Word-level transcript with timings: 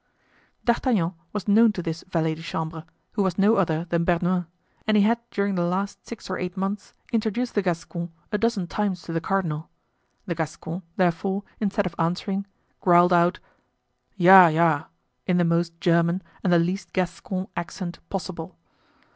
D'Artagnan 0.65 1.13
was 1.31 1.47
known 1.47 1.71
to 1.73 1.83
this 1.83 2.03
valet 2.09 2.33
de 2.33 2.41
chambre, 2.41 2.85
who 3.11 3.21
was 3.21 3.37
no 3.37 3.57
other 3.57 3.85
than 3.91 4.03
Bernouin, 4.03 4.47
and 4.87 4.97
he 4.97 5.03
had 5.03 5.19
during 5.29 5.53
the 5.53 5.61
last 5.61 6.07
six 6.07 6.27
or 6.27 6.39
eight 6.39 6.57
months 6.57 6.95
introduced 7.13 7.53
the 7.53 7.61
Gascon 7.61 8.11
a 8.31 8.39
dozen 8.39 8.65
times 8.65 9.03
to 9.03 9.13
the 9.13 9.21
cardinal. 9.21 9.69
The 10.25 10.33
Gascon, 10.33 10.81
therefore, 10.97 11.43
instead 11.59 11.85
of 11.85 11.93
answering, 11.99 12.47
growled 12.79 13.13
out 13.13 13.39
"Ja! 14.17 14.47
Ja!" 14.47 14.85
in 15.27 15.37
the 15.37 15.45
most 15.45 15.79
German 15.79 16.23
and 16.43 16.51
the 16.51 16.57
least 16.57 16.93
Gascon 16.93 17.47
accent 17.55 17.99
possible. 18.09 18.57